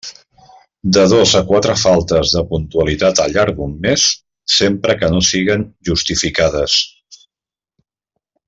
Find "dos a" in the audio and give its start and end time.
1.11-1.41